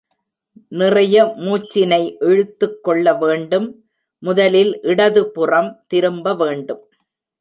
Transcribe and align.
நிறைய 0.69 1.25
மூச்சினை 1.25 2.17
இழுத்துக் 2.19 2.83
கொள்ள 2.83 3.13
வேண்டும் 3.13 3.67
முதலில் 4.19 4.81
இடதுபுறம் 4.81 5.83
திரும்ப 5.87 6.35
வேண்டும். 6.35 6.83